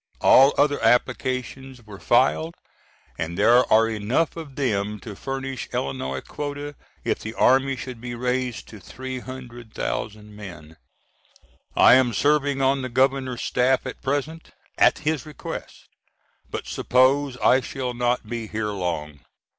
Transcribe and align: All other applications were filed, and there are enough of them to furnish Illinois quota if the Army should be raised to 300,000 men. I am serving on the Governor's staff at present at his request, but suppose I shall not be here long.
All 0.19 0.55
other 0.57 0.83
applications 0.83 1.83
were 1.85 1.99
filed, 1.99 2.55
and 3.19 3.37
there 3.37 3.71
are 3.71 3.87
enough 3.87 4.35
of 4.35 4.55
them 4.55 4.99
to 5.01 5.15
furnish 5.15 5.69
Illinois 5.75 6.21
quota 6.21 6.73
if 7.03 7.19
the 7.19 7.35
Army 7.35 7.75
should 7.75 8.01
be 8.01 8.15
raised 8.15 8.67
to 8.69 8.79
300,000 8.79 10.35
men. 10.35 10.75
I 11.75 11.93
am 11.93 12.13
serving 12.13 12.63
on 12.63 12.81
the 12.81 12.89
Governor's 12.89 13.43
staff 13.43 13.85
at 13.85 14.01
present 14.01 14.49
at 14.75 14.97
his 14.97 15.27
request, 15.27 15.87
but 16.49 16.65
suppose 16.65 17.37
I 17.37 17.61
shall 17.61 17.93
not 17.93 18.27
be 18.27 18.47
here 18.47 18.69
long. 18.69 19.19